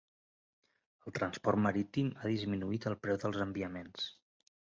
El 1.09 1.13
transport 1.19 1.61
marítim 1.65 2.09
ha 2.23 2.31
disminuït 2.33 2.89
el 2.93 2.97
preu 3.05 3.21
dels 3.27 3.45
enviaments. 3.47 4.11